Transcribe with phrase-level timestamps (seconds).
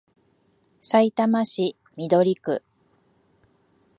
[0.79, 2.63] さいたま市緑区